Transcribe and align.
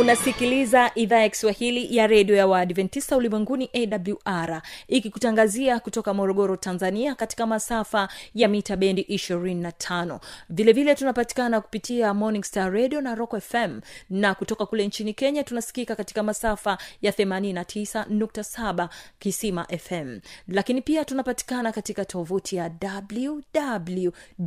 unasikiliza 0.00 0.90
idhaa 0.94 1.18
ya 1.20 1.28
kiswahili 1.28 1.96
ya 1.96 2.06
redio 2.06 2.36
ya 2.36 2.46
waadventista 2.46 3.16
ulimwenguni 3.16 3.70
awr 3.74 4.62
ikikutangazia 4.88 5.80
kutoka 5.80 6.14
morogoro 6.14 6.56
tanzania 6.56 7.14
katika 7.14 7.46
masafa 7.46 8.08
ya 8.34 8.48
mita 8.48 8.76
bendi 8.76 9.02
25 9.02 10.18
vilevile 10.50 10.94
tunapatikana 10.94 11.60
kupitia 11.60 12.14
morning 12.14 12.44
star 12.44 12.72
radio 12.72 13.00
na 13.00 13.14
rock 13.14 13.40
fm 13.40 13.80
na 14.10 14.34
kutoka 14.34 14.66
kule 14.66 14.86
nchini 14.86 15.14
kenya 15.14 15.44
tunasikika 15.44 15.96
katika 15.96 16.22
masafa 16.22 16.78
ya 17.02 17.12
89.7 17.12 18.88
kisima 19.18 19.66
fm 19.78 20.20
lakini 20.48 20.82
pia 20.82 21.04
tunapatikana 21.04 21.72
katika 21.72 22.04
tovuti 22.04 22.56
ya 22.56 22.70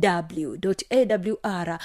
www.awr 0.02 1.78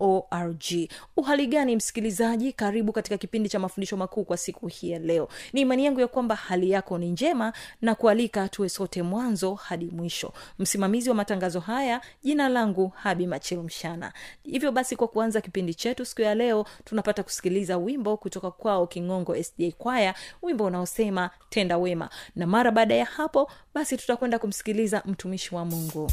org. 0.00 0.88
Uhali 1.16 1.46
msikilizaji? 1.76 2.52
Karibu 2.52 2.92
katika 2.98 3.18
kipindi 3.18 3.48
cha 3.48 3.58
mafundisho 3.58 3.96
makuu 3.96 4.24
kwa 4.24 4.36
siku 4.36 4.66
hii 4.66 4.90
ya 4.90 4.98
leo. 4.98 5.28
Ni 5.52 5.60
imani 5.60 5.84
yangu 5.84 6.00
ya 6.00 6.08
kwamba 6.08 6.34
hali 6.34 6.70
yako 6.70 6.98
ni 6.98 7.10
njema 7.10 7.52
na 7.82 7.94
kualika 7.94 8.48
tuwe 8.48 8.68
sote 8.68 9.02
mwanzo 9.02 9.54
hadi 9.54 9.84
mwisho. 9.86 10.32
Msimamizi 10.58 11.08
wa 11.08 11.14
matangazo 11.14 11.60
haya 11.60 12.00
jina 12.22 12.48
langu 12.48 12.88
habi 12.88 13.26
machelu 13.26 13.62
mshana 13.62 14.12
hivyo 14.42 14.72
basi 14.72 14.96
kwa 14.96 15.08
kuanza 15.08 15.40
kipindi 15.40 15.74
chetu 15.74 16.04
siku 16.04 16.22
ya 16.22 16.34
leo 16.34 16.66
tunapata 16.84 17.22
kusikiliza 17.22 17.76
wimbo 17.78 18.16
kutoka 18.16 18.50
kwao 18.50 18.86
kingongo 18.86 19.42
sda 19.42 19.70
kwaya 19.78 20.14
wimbo 20.42 20.64
unaosema 20.64 21.30
tenda 21.48 21.78
wema. 21.78 22.10
Na 22.36 22.46
mara 22.46 22.70
baada 22.70 22.94
ya 22.94 23.04
hapo 23.04 23.50
basi 23.74 23.96
tutakwenda 23.96 24.38
kumsikiliza 24.38 25.02
mtumishi 25.06 25.54
wa 25.54 25.64
mungu 25.64 26.10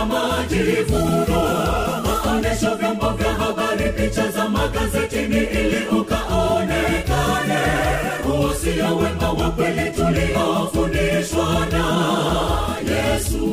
na 0.00 0.06
majivuno 0.06 1.42
maonesho 2.24 2.74
vyombo 2.76 3.10
vya 3.10 3.32
habari 3.34 3.92
picha 3.92 4.30
za 4.30 4.48
magazetini 4.48 5.36
ili 5.36 5.86
ukaonekane 6.00 7.60
usia 8.50 8.88
wema 8.94 9.30
wa 9.32 9.50
kweli 9.50 9.90
tuliofundishwa 9.90 11.66
na 11.72 11.84
yesu 12.92 13.46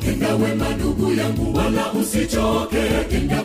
tenda 0.00 0.34
wema 0.34 0.68
ndugu 0.68 1.12
yangu 1.14 1.56
wala 1.58 1.92
usichoke. 1.92 2.76
Tenda 3.10 3.42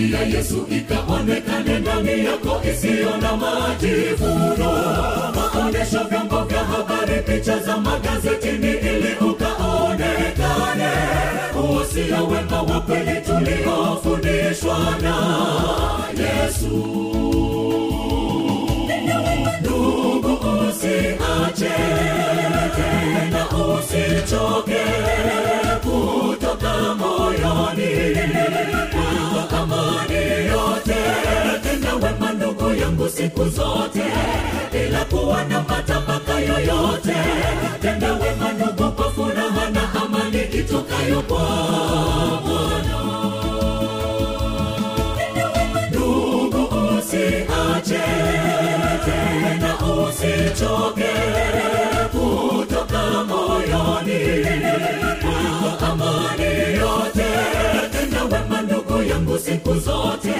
fahari 0.00 0.12
ya 0.12 0.38
yesu 0.38 0.66
ikaonekane 0.70 1.78
ndani 1.78 2.24
yako 2.24 2.62
isiyo 2.72 3.16
na 3.16 3.36
majivuno. 3.36 4.72
Maonesho 5.34 6.04
vyombo 6.10 6.44
vya 6.44 6.64
habari 6.64 7.22
picha 7.22 7.58
za 7.58 7.76
magazetini 7.76 8.70
ili 8.70 9.14
ukaonekane. 9.30 10.90
Usia 11.80 12.22
wema 12.22 12.62
wa 12.62 12.80
kweli 12.80 13.20
tuliofundishwa 13.20 14.78
na 15.02 15.16
yesu. 16.22 16.76
Ndugu 19.60 20.38
usiache 20.68 21.74
tena 22.76 23.46
usichoke. 23.48 24.80
Kutoka 25.82 26.94
moyoni 26.94 27.19
yangu 32.74 33.08
siku 33.08 33.44
zote 33.48 34.02
bila 34.72 35.04
kuwa 35.04 35.44
na 35.44 35.62
matabaka 35.62 36.32
yoyote. 36.40 37.14
Tenda 37.82 38.12
wema 38.12 38.90
kwa 38.90 39.12
furaha 39.12 39.70
na 39.70 39.94
amani 40.02 40.42
itokayo 40.42 41.22
kwa 41.22 41.38
bwana. 42.46 43.00
Tena 49.04 49.74
usichoke 50.08 51.12
kutoka 52.12 53.24
moyoni 53.24 54.20
siku 59.40 59.74
zote 59.74 60.34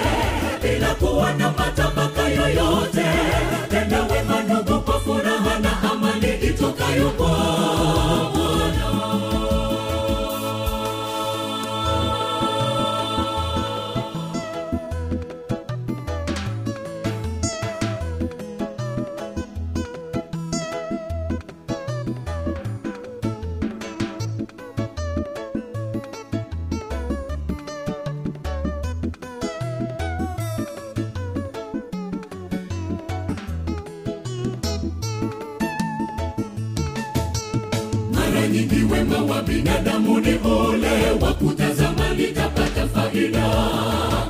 nyingi 38.53 38.93
wema 38.93 39.19
wa 39.35 39.43
binadamu 39.43 40.21
ni 40.21 40.35
ule 40.35 41.11
wa 41.21 41.33
kutazama 41.35 42.09
litapata 42.17 42.89
faida. 42.95 43.47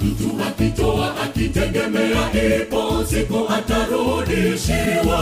Mtu 0.03 0.45
akitoa 0.49 1.15
akitegemea 1.25 2.33
ipo 2.63 3.05
siku 3.05 3.49
atarudishiwa. 3.55 5.21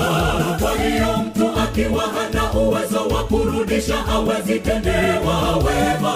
Kwa 0.60 0.72
hiyo 0.82 1.16
mtu 1.26 1.60
akiwa 1.60 2.02
hana 2.04 2.52
uwezo 2.52 3.06
wa 3.14 3.24
kurudisha 3.24 3.96
hawezi 3.96 4.60
tendewa 4.60 5.56
wema. 5.56 6.12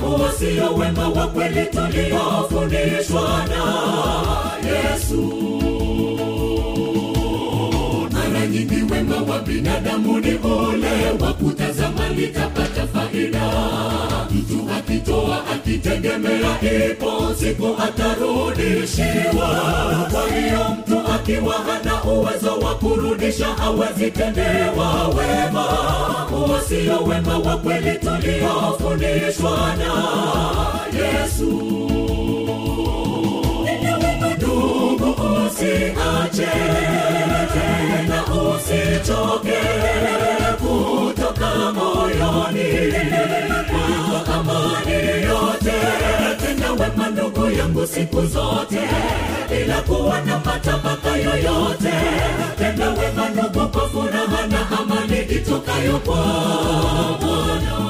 Huo 0.00 0.30
wema 0.78 1.08
wa 1.08 1.26
kweli 1.28 1.66
tuliofundishwa 1.66 3.44
na 3.48 3.64
yesu 4.70 5.32
wema 8.90 9.16
wa 9.32 9.38
binadamu 9.38 10.18
ni 10.20 10.34
ule 10.34 11.10
wa 11.24 11.32
litapata 12.08 12.86
faida. 12.86 13.50
Mtu 14.30 14.70
akitoa 14.78 15.46
akitegemea 15.54 16.58
ipo 16.90 17.34
siku 17.38 17.76
atarudishiwa. 17.82 19.48
Kwa 20.12 20.36
hiyo 20.38 20.76
mtu 20.78 21.12
akiwa 21.14 21.54
hana 21.54 22.04
uwezo 22.04 22.58
wa 22.58 22.74
kurudisha 22.74 23.46
hawezi 23.46 24.10
tendewa 24.10 25.08
wema. 25.08 25.62
Huo 26.30 26.60
wema 27.08 27.38
wa 27.38 27.56
kweli 27.56 27.98
tuliofundishwa 27.98 29.74
na 29.76 29.92
yesu 30.98 31.79
usichoke 39.10 39.60
kutoka 40.60 41.72
moyoni 41.72 42.92
kwa 43.70 44.34
amani 44.34 45.22
yote 45.24 45.72
tenda 46.40 46.72
wema 46.72 47.08
ndugu 47.10 47.50
yangu 47.50 47.86
siku 47.86 48.26
zote 48.26 48.80
bila 49.50 49.80
kuwa 49.82 50.20
na 50.20 50.38
matabaka 50.38 51.16
yoyote 51.16 51.92
tenda 52.58 52.88
wema 52.90 53.28
ndugu 53.28 53.68
kwa 53.68 53.88
furaha 53.88 54.46
na 54.46 54.78
amani 54.78 55.18
itokayo 55.20 55.98
kwa 55.98 56.16
bwana 57.20 57.80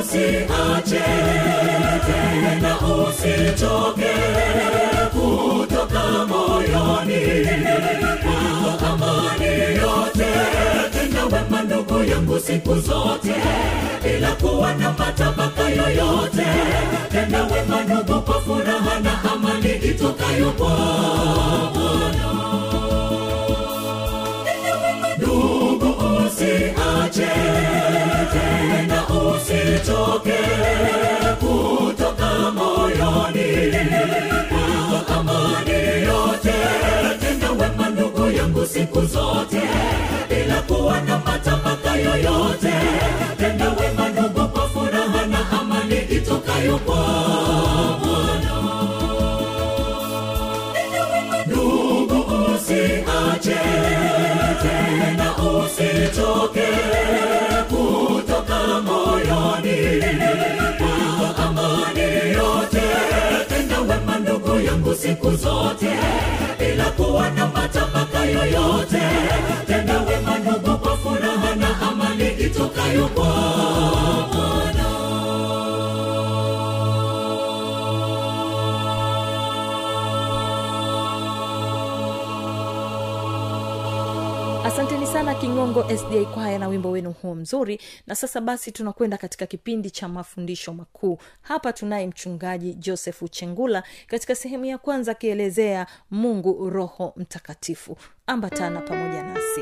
usiache 0.00 1.02
tena 2.06 2.78
usichoke 2.80 4.14
kutoka 6.14 6.26
moyoni 6.26 7.46
kwa 8.22 8.88
amani 8.88 9.46
yote. 9.76 10.26
Tena 10.92 11.24
wema 11.24 11.62
ndugu 11.62 12.04
yangu 12.04 12.38
siku 12.40 12.74
zote 12.74 13.34
bila 14.04 14.32
kuwa 14.32 14.74
na 14.74 14.92
matabaka 14.92 15.62
yoyote. 15.68 16.46
Tena 17.12 17.42
wema 17.42 17.82
ndugu 17.82 18.20
kwa 18.22 18.40
furaha 18.40 19.00
na 19.00 19.22
amani 19.32 19.70
itokayo 19.70 20.50
kwa 20.50 20.70
ndugu 25.18 25.94
usiache 26.26 27.28
tena 28.32 29.02
usichoke 29.08 30.38
siku 38.94 39.06
zote 39.06 39.62
bila 40.28 40.62
kuwa 40.62 41.00
na 41.00 41.18
matabaka 41.18 41.96
yoyote. 41.96 42.72
Tenda 43.38 43.70
wema 43.70 44.08
ndugu 44.08 44.48
kwa 44.48 44.68
furaha 44.68 45.26
na 45.26 45.50
amani 45.60 45.96
itokayo 46.10 46.78
kwa 46.78 46.96
bwana. 48.02 48.54
Ndugu 51.46 52.24
usiache 52.54 53.60
tena 54.62 55.34
usitoke 55.36 56.68
kutoka 57.68 58.80
moyoni 58.82 60.04
yangu 64.64 64.94
siku 64.94 65.30
zote 65.36 65.90
bila 66.58 66.84
kuwa 66.90 67.30
na 67.30 67.46
matabaka 67.46 67.93
yoyote. 68.24 69.02
Tenda 69.66 70.00
wema 70.00 70.38
ndugu 70.38 70.78
kwa 70.78 70.96
furaha 70.96 71.54
na 71.56 71.80
amani 71.80 72.28
itokayo 72.28 73.08
kwa 73.08 73.34
asanteni 84.74 85.06
sana 85.06 85.34
kingongo 85.34 85.84
sda 85.96 86.24
kwaya 86.34 86.58
na 86.58 86.68
wimbo 86.68 86.90
wenu 86.90 87.12
huo 87.12 87.34
mzuri. 87.34 87.80
Na 88.06 88.14
sasa 88.14 88.40
basi 88.40 88.72
tunakwenda 88.72 89.16
katika 89.16 89.46
kipindi 89.46 89.90
cha 89.90 90.08
mafundisho 90.08 90.72
makuu. 90.74 91.18
Hapa 91.42 91.72
tunaye 91.72 92.06
mchungaji 92.06 92.74
josefu 92.74 93.28
chengula 93.28 93.82
katika 94.06 94.34
sehemu 94.34 94.64
ya 94.64 94.78
kwanza 94.78 95.12
akielezea 95.12 95.86
mungu 96.10 96.70
roho 96.70 97.12
mtakatifu. 97.16 97.96
Ambatana 98.26 98.80
pamoja 98.80 99.22
nasi. 99.22 99.60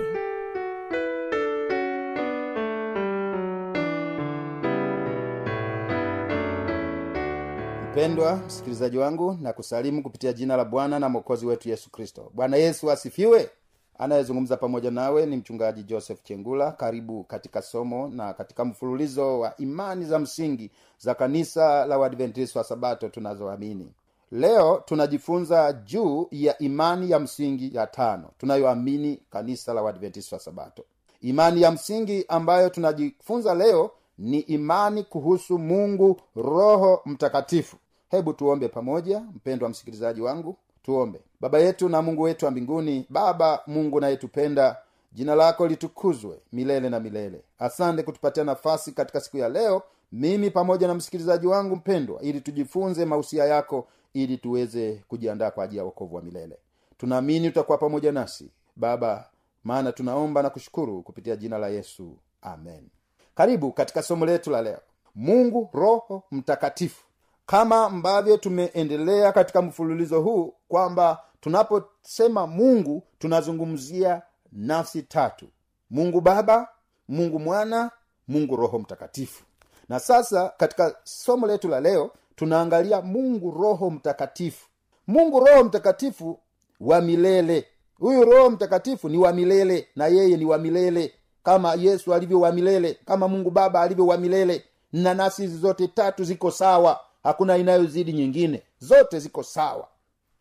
Mpendwa 7.92 8.36
msikilizaji 8.36 8.98
wangu 8.98 9.38
na 9.40 9.52
kusalimu 9.52 10.02
kupitia 10.02 10.32
jina 10.32 10.56
la 10.56 10.64
bwana 10.64 10.98
na 10.98 11.08
mwokozi 11.08 11.46
wetu 11.46 11.68
yesu 11.68 11.90
kristo. 11.90 12.30
Bwana 12.34 12.56
yesu 12.56 12.90
asifiwe 12.90 13.50
anayezungumza 13.98 14.56
pamoja 14.56 14.90
nawe 14.90 15.26
ni 15.26 15.36
mchungaji 15.36 15.82
joseph 15.82 16.22
chengula. 16.22 16.72
Karibu 16.72 17.24
katika 17.24 17.62
somo 17.62 18.08
na 18.08 18.34
katika 18.34 18.64
mfululizo 18.64 19.40
wa 19.40 19.56
imani 19.56 20.04
za 20.04 20.18
msingi 20.18 20.70
za 20.98 21.14
kanisa 21.14 21.86
la 21.86 21.98
uadventist 21.98 22.56
wa 22.56 22.64
sabato 22.64 23.08
tunazoamini. 23.08 23.92
Leo 24.32 24.82
tunajifunza 24.84 25.72
juu 25.72 26.28
ya 26.30 26.58
imani 26.58 27.10
ya 27.10 27.18
msingi 27.18 27.76
ya 27.76 27.86
tano 27.86 28.30
tunayoamini 28.38 29.22
kanisa 29.30 29.74
la 29.74 29.82
uadventist 29.82 30.32
wa 30.32 30.38
sabato. 30.38 30.84
Imani 31.20 31.62
ya 31.62 31.70
msingi 31.70 32.24
ambayo 32.28 32.68
tunajifunza 32.70 33.54
leo 33.54 33.90
ni 34.18 34.38
imani 34.40 35.02
kuhusu 35.04 35.58
mungu 35.58 36.20
roho 36.36 37.02
mtakatifu. 37.06 37.76
Hebu 38.10 38.32
tuombe 38.32 38.68
pamoja 38.68 39.20
mpendwa 39.20 39.68
msikilizaji 39.68 40.20
wangu 40.20 40.56
tuombe. 40.82 41.20
Baba 41.40 41.58
yetu 41.58 41.88
na 41.88 42.02
mungu 42.02 42.22
wetu 42.22 42.44
wa 42.44 42.50
mbinguni 42.50 43.06
baba 43.10 43.60
mungu 43.66 44.00
nayetupenda 44.00 44.76
jina 45.12 45.34
lako 45.34 45.66
litukuzwe 45.66 46.38
milele 46.52 46.88
na 46.90 47.00
milele. 47.00 47.42
Asante 47.58 48.02
kutupatia 48.02 48.44
nafasi 48.44 48.92
katika 48.92 49.20
siku 49.20 49.36
ya 49.38 49.48
leo 49.48 49.82
mimi 50.12 50.50
pamoja 50.50 50.86
na 50.88 50.94
msikilizaji 50.94 51.46
wangu 51.46 51.76
mpendwa 51.76 52.20
ili 52.22 52.40
tujifunze 52.40 53.04
mausia 53.04 53.44
yako 53.44 53.88
ili 54.14 54.36
tuweze 54.38 55.02
kujiandaa 55.08 55.50
kwa 55.50 55.64
ajili 55.64 55.78
ya 55.78 55.84
wokovu 55.84 56.16
wa 56.16 56.22
milele. 56.22 56.56
Tunaamini 56.98 57.48
utakuwa 57.48 57.78
pamoja 57.78 58.12
nasi 58.12 58.50
baba 58.76 59.28
maana 59.64 59.92
tunaomba 59.92 60.42
na 60.42 60.50
kushukuru 60.50 61.02
kupitia 61.02 61.36
jina 61.36 61.58
la 61.58 61.68
yesu. 61.68 62.16
Amen. 62.42 62.88
Karibu 63.34 63.72
katika 63.72 64.02
somo 64.02 64.26
letu 64.26 64.50
la 64.50 64.62
leo. 64.62 64.78
Mungu 65.14 65.70
roho 65.72 66.22
mtakatifu 66.30 67.04
kama 67.46 67.84
ambavyo 67.86 68.36
tumeendelea 68.36 69.32
katika 69.32 69.62
mfululizo 69.62 70.20
huu 70.20 70.54
kwamba 70.68 71.20
tunaposema 71.40 72.46
mungu 72.46 73.02
tunazungumzia 73.18 74.22
nafsi 74.52 75.02
tatu. 75.02 75.46
Mungu 75.90 76.20
baba 76.20 76.68
mungu 77.08 77.38
mwana 77.38 77.90
mungu 78.28 78.56
roho 78.56 78.78
mtakatifu. 78.78 79.44
Na 79.88 80.00
sasa 80.00 80.48
katika 80.56 80.94
somo 81.04 81.46
letu 81.46 81.68
la 81.68 81.80
leo 81.80 82.10
tunaangalia 82.36 83.00
mungu 83.02 83.50
roho 83.50 83.90
mtakatifu. 83.90 84.66
Mungu 85.06 85.40
roho 85.40 85.64
mtakatifu 85.64 86.38
wa 86.80 87.00
milele. 87.00 87.66
Huyu 87.98 88.24
roho 88.24 88.50
mtakatifu 88.50 89.08
ni 89.08 89.18
wa 89.18 89.32
milele 89.32 89.88
na 89.96 90.06
yeye 90.06 90.36
ni 90.36 90.44
wa 90.44 90.58
milele. 90.58 91.14
Kama 91.42 91.74
yesu 91.74 92.14
alivyo 92.14 92.40
wa 92.40 92.52
milele 92.52 92.98
kama 93.04 93.28
mungu 93.28 93.50
baba 93.50 93.80
alivyo 93.80 94.06
wa 94.06 94.16
milele. 94.18 94.64
Na 94.92 95.14
nafsi 95.14 95.46
zote 95.46 95.88
tatu 95.88 96.24
ziko 96.24 96.50
sawa 96.50 97.00
hakuna 97.22 97.56
inayozidi 97.56 98.12
nyingine. 98.12 98.62
Zote 98.78 99.20
ziko 99.20 99.42
sawa. 99.42 99.88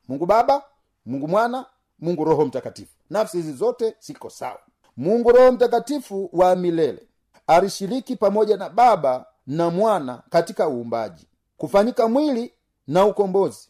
Mungu 0.08 0.26
baba 0.26 0.64
mungu 1.06 1.28
mwana 1.28 1.66
mungu 2.00 2.24
roho 2.24 2.46
mtakatifu. 2.46 2.92
Nafsi 3.10 3.38
hizi 3.38 3.54
zote 3.54 3.96
ziko 4.00 4.30
sawa. 4.30 4.60
Mungu 4.98 5.32
roho 5.32 5.52
mtakatifu 5.52 6.30
wa 6.34 6.56
milele 6.56 7.08
alishiriki 7.48 8.16
pamoja 8.16 8.58
na 8.58 8.70
baba 8.70 9.26
na 9.48 9.70
mwana 9.70 10.24
katika 10.30 10.70
uumbaji 10.70 11.28
kufanyika 11.58 12.08
mwili 12.08 12.54
na 12.88 13.06
ukombozi. 13.06 13.70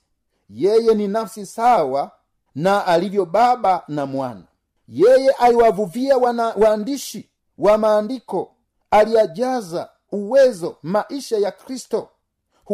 Yeye 0.49 0.93
ni 0.95 1.07
nafsi 1.07 1.45
sawa 1.45 2.11
na 2.55 2.85
alivyo 2.87 3.25
baba 3.25 3.83
na 3.87 4.05
mwana. 4.05 4.43
Yeye 4.87 5.29
aliwavuvia 5.31 6.17
wana 6.17 6.43
waandishi 6.57 7.29
wa 7.57 7.77
maandiko 7.77 8.55
aliyajaza 8.91 9.89
uwezo 10.11 10.77
maisha 10.83 11.37
ya 11.37 11.51
kristo 11.51 12.09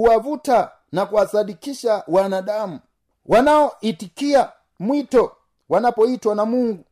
huwavuta 0.02 0.72
na 0.92 1.06
kuwasadikisha 1.06 2.04
wanadamu 2.08 2.80
wanaoitikia 3.26 4.52
mwito 4.80 5.32
wanapoitwa 5.70 6.36
na 6.36 6.46
mungu 6.46 6.84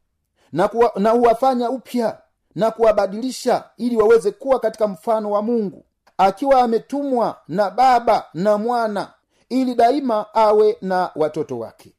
na, 0.52 0.68
kuwa, 0.68 0.92
na 0.96 1.10
huwafanya 1.10 1.70
upya 1.70 2.18
na 2.56 2.72
kuwabadilisha 2.72 3.64
ili 3.78 3.98
waweze 3.98 4.32
kuwa 4.32 4.60
katika 4.60 4.88
mfano 4.88 5.32
wa 5.32 5.42
mungu 5.42 5.86
akiwa 6.18 6.62
ametumwa 6.62 7.38
na 7.48 7.70
baba 7.70 8.26
na 8.34 8.58
mwana 8.58 9.14
ili 9.50 9.76
daima 9.76 10.34
awe 10.34 10.78
na 10.82 11.12
watoto 11.16 11.60
wake. 11.60 11.94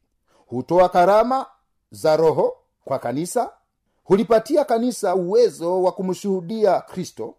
Hutoa 0.47 0.89
karama 0.89 1.45
za 1.91 2.17
roho 2.17 2.57
kwa 2.85 2.99
kanisa 2.99 3.49
hulipatia 4.03 4.65
kanisa 4.65 5.15
uwezo 5.15 5.83
wa 5.83 5.91
kumshuhudia 5.91 6.81
kristo 6.81 7.35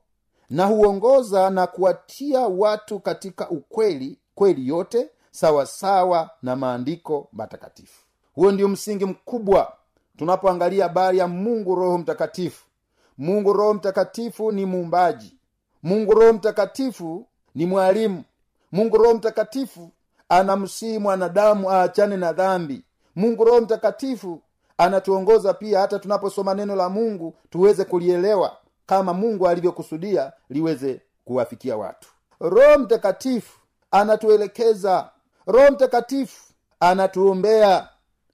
na 0.51 0.67
huongoza 0.67 1.51
na 1.51 1.67
kuwatia 1.67 2.41
watu 2.41 3.01
katika 3.01 3.51
ukweli 3.51 4.19
kweli 4.35 4.69
yote 4.69 5.11
sawasawa 5.31 6.31
na 6.43 6.57
maandiko 6.57 7.29
matakatifu. 7.33 8.03
Huo 8.35 8.53
ndio 8.53 8.69
msingi 8.69 9.05
mkubwa 9.05 9.73
tunapoangalia 10.17 10.85
habari 10.85 11.19
ya 11.19 11.29
mungu 11.29 11.75
roho 11.75 11.99
mtakatifu. 11.99 12.65
Mungu 13.19 13.53
roho 13.53 13.75
mtakatifu 13.75 14.53
ni 14.53 14.67
muumbaji. 14.67 15.37
Mungu 15.83 16.13
roho 16.13 16.33
mtakatifu 16.33 17.27
ni 17.55 17.67
mwalimu. 17.67 18.25
Mungu 18.73 18.97
roho 18.97 19.15
mtakatifu 19.15 19.91
anamsihi 20.29 20.99
mwanadamu 20.99 21.71
aachane 21.71 22.17
na 22.17 22.33
dhambi. 22.33 22.85
Mungu 23.17 23.45
roho 23.45 23.61
mtakatifu 23.61 24.41
anatuongoza 24.79 25.55
pia 25.55 25.81
hata 25.81 25.99
tunaposoma 25.99 26.55
neno 26.55 26.77
la 26.77 26.89
mungu 26.89 27.35
tuweze 27.51 27.85
kulielewa 27.85 28.57
kama 28.89 29.15
mungu 29.15 29.49
alivyokusudia 29.49 30.33
liweze 30.51 31.01
kuwafikia 31.25 31.77
watu. 31.77 32.09
Roho 32.41 32.79
mtakatifu 32.79 33.61
anatuelekeza. 33.91 35.11
Roho 35.47 35.71
mtakatifu 35.73 36.43
anatuombea. 36.81 37.89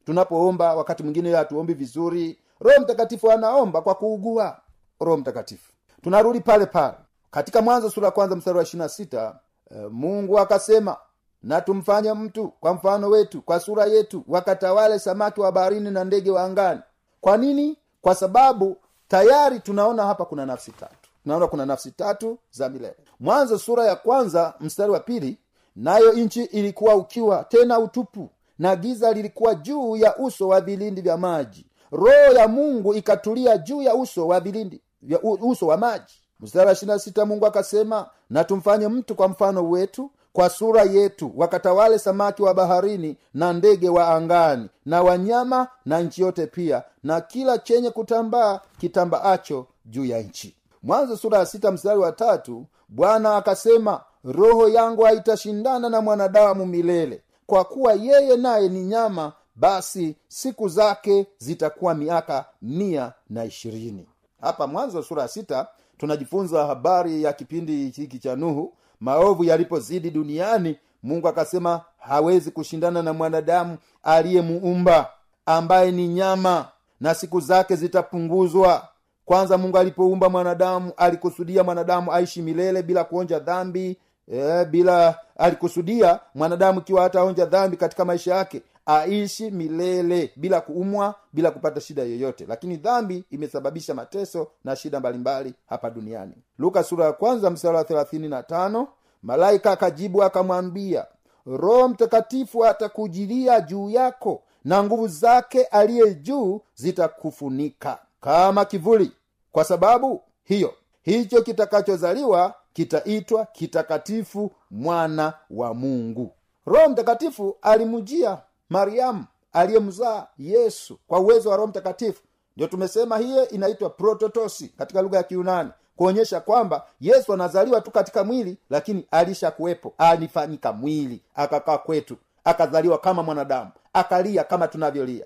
Tunapoomba 0.05 0.75
wakati 0.75 1.03
mwingine 1.03 1.35
hatuombi 1.35 1.75
vizuri 1.75 2.39
roho 2.61 2.81
mtakatifu 2.81 3.31
anaomba 3.31 3.83
kwa 3.83 3.95
kuugua. 3.95 4.61
Roho 5.01 5.17
mtakatifu 5.17 5.73
tunarudi 6.03 6.41
pale 6.41 6.67
pale. 6.67 6.95
Katika 7.31 7.63
mwanzo 7.63 7.91
sura 7.91 8.11
kwanza 8.11 8.37
mstari 8.37 8.57
wa 8.57 8.63
ishirina 8.63 8.89
sita 8.89 9.39
e, 9.71 9.75
mungu 9.91 10.39
akasema 10.39 10.97
na 11.43 11.61
tumfanye 11.61 12.13
mtu 12.13 12.49
kwa 12.49 12.75
mfano 12.75 13.09
wetu 13.11 13.43
kwa 13.43 13.61
sura 13.61 13.85
yetu 13.85 14.25
wakatawale 14.29 14.99
samaki 14.99 15.41
wa 15.41 15.53
baharini 15.53 15.91
na 15.91 16.05
ndege 16.05 16.31
wa 16.31 16.43
angani. 16.45 16.81
Kwa 17.21 17.37
nini? 17.37 17.79
Kwa 18.01 18.15
sababu 18.15 18.77
tayari 19.09 19.61
tunaona 19.61 20.07
hapa 20.07 20.25
kuna 20.25 20.47
nafsi 20.47 20.73
tatu. 20.73 21.09
Tunaona 21.23 21.47
kuna 21.47 21.67
nafsi 21.67 21.91
tatu 21.91 22.39
za 22.51 22.69
milele. 22.69 22.97
Mwanzo 23.21 23.59
sura 23.59 23.85
ya 23.87 23.97
kwanza 23.97 24.55
mstari 24.61 24.93
wa 24.93 25.01
pili 25.01 25.39
nayo 25.77 26.13
nchi 26.13 26.45
ilikuwa 26.45 26.95
ukiwa 26.95 27.45
tena 27.45 27.79
utupu 27.79 28.31
na 28.59 28.77
giza 28.77 29.13
lilikuwa 29.13 29.55
juu 29.55 29.97
ya 29.97 30.17
uso 30.17 30.49
wa 30.49 30.61
vilindi 30.61 31.01
vya 31.01 31.17
maji. 31.17 31.67
Roho 31.93 32.33
ya 32.37 32.49
mungu 32.49 32.95
ikatulia 32.95 33.59
juu 33.59 33.83
ya 33.83 33.95
uso 33.95 34.27
wa 34.29 34.41
vilindi 34.41 34.81
vya 35.03 35.21
uso 35.23 35.67
wa 35.67 35.77
maji. 35.77 36.15
Mstari 36.41 36.67
wa 36.67 36.73
ishirina 36.73 36.99
sita 36.99 37.27
mungu 37.27 37.47
akasema 37.47 38.09
na 38.31 38.45
tumfanye 38.45 38.89
mtu 38.89 39.15
kwa 39.15 39.29
mfano 39.29 39.71
wetu 39.71 40.11
kwa 40.35 40.51
sura 40.51 40.83
yetu 40.83 41.33
wakatawale 41.37 41.99
samaki 41.99 42.43
wa 42.43 42.55
baharini 42.55 43.17
na 43.35 43.53
ndege 43.53 43.89
wa 43.89 44.09
angani 44.09 44.69
na 44.87 45.03
wanyama 45.03 45.69
na 45.87 46.01
nchi 46.01 46.23
yote 46.23 46.47
pia 46.47 46.83
na 47.03 47.21
kila 47.21 47.59
chenye 47.59 47.91
kutambaa 47.91 48.61
kitambaacho 48.79 49.67
juu 49.85 50.05
ya 50.05 50.21
nchi. 50.23 50.57
Mwanzo 50.83 51.17
sura 51.17 51.39
ya 51.39 51.47
sita 51.47 51.71
mstari 51.73 51.99
wa 51.99 52.13
tatu 52.13 52.67
bwana 52.89 53.37
akasema 53.37 54.01
roho 54.25 54.69
yangu 54.69 55.03
haitashindana 55.03 55.89
na 55.89 56.01
mwanadamu 56.01 56.67
milele. 56.67 57.23
Kwa 57.47 57.65
kuwa 57.65 57.93
yeye 57.93 58.37
naye 58.37 58.69
ni 58.69 58.83
nyama 58.85 59.33
basi 59.57 60.17
siku 60.29 60.69
zake 60.69 61.27
zitakuwa 61.39 61.95
miaka 61.95 62.45
mia 62.63 63.13
na 63.31 63.45
ishirini. 63.45 64.07
Hapa 64.41 64.67
mwanzo 64.67 65.03
sura 65.03 65.23
ya 65.23 65.29
sita 65.29 65.67
tunajifunza 65.99 66.67
habari 66.67 67.23
ya 67.23 67.33
kipindi 67.33 67.89
hiki 67.89 68.19
cha 68.19 68.37
nuhu 68.37 68.73
maovu 69.09 69.45
yalipozidi 69.45 70.11
duniani 70.11 70.77
mungu 71.03 71.29
akasema 71.29 71.81
hawezi 71.99 72.51
kushindana 72.51 73.03
na 73.03 73.13
mwanadamu 73.13 73.77
aliyemuumba 74.03 75.11
ambaye 75.47 75.93
ni 75.93 76.09
nyama 76.09 76.69
na 77.01 77.15
siku 77.15 77.41
zake 77.41 77.77
zitapunguzwa. 77.77 78.89
Kwanza 79.25 79.59
mungu 79.59 79.79
alipoumba 79.79 80.29
mwanadamu 80.29 80.93
alikusudia 80.97 81.65
mwanadamu 81.65 82.13
aishi 82.13 82.43
milele 82.43 82.83
bila 82.83 83.05
kuonja 83.05 83.39
dhambi 83.39 83.97
e, 84.33 84.65
bila 84.65 85.19
alikusudia 85.37 86.21
mwanadamu 86.35 86.79
ikiwa 86.81 87.03
hataonja 87.03 87.45
dhambi 87.47 87.77
katika 87.77 88.05
maisha 88.05 88.35
yake 88.35 88.63
aishi 88.87 89.51
milele 89.51 90.33
bila 90.37 90.61
kuumwa 90.61 91.15
bila 91.33 91.51
kupata 91.51 91.81
shida 91.81 92.03
yoyote. 92.03 92.45
Lakini 92.49 92.77
dhambi 92.77 93.25
imesababisha 93.31 93.95
mateso 93.95 94.51
na 94.65 94.77
shida 94.77 95.01
mbalimbali 95.01 95.55
hapa 95.67 95.91
duniani. 95.91 96.35
Luka 96.59 96.83
sura 96.85 97.05
ya 97.05 97.13
kwanza 97.13 97.51
wa 97.51 98.87
malaika 99.23 99.73
akajibu 99.73 100.23
akamwambia 100.23 101.07
roho 101.47 101.89
mtakatifu 101.89 102.65
atakujilia 102.65 103.61
juu 103.61 103.91
yako 103.91 104.43
na 104.65 104.83
nguvu 104.85 105.09
zake 105.09 105.65
aliye 105.65 106.15
juu 106.15 106.61
zitakufunika 106.75 107.99
kama 108.21 108.65
kivuli. 108.65 109.13
Kwa 109.53 109.65
sababu 109.65 110.23
hiyo 110.45 110.75
hicho 111.03 111.43
kitakachozaliwa 111.43 112.55
kitaitwa 112.73 113.47
kitakatifu 113.47 114.51
mwana 114.71 115.33
wa 115.51 115.75
mungu. 115.75 116.33
Roho 116.67 116.89
mtakatifu 116.89 117.57
alimjia 117.63 118.39
mariamu 118.71 119.25
aliyemzaa 119.53 120.27
yesu 120.39 120.99
kwa 121.09 121.21
uwezo 121.21 121.51
wa 121.51 121.57
roho 121.57 121.69
mtakatifu. 121.69 122.23
Ndio 122.57 122.67
tumesema 122.69 123.19
hiyo 123.19 123.49
inaitwa 123.49 123.91
prototosi 123.91 124.69
katika 124.69 125.03
lugha 125.03 125.17
ya 125.17 125.23
kiunani 125.23 125.71
kuonyesha 125.97 126.41
kwamba 126.41 126.87
yesu 127.01 127.33
anazaliwa 127.33 127.81
tu 127.81 127.91
katika 127.91 128.25
mwili 128.25 128.59
lakini 128.71 129.07
alishakuwepo 129.11 129.95
alifanyika 129.99 130.73
mwili 130.73 131.23
akakaa 131.35 131.79
kwetu 131.79 132.17
akazaliwa 132.45 132.99
kama 132.99 133.23
mwanadamu 133.23 133.71
akalia 133.93 134.45
kama 134.45 134.69
tunavyolia 134.69 135.25